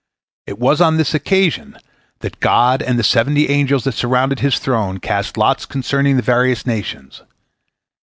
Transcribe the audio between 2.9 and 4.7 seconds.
the seventy angels that surround His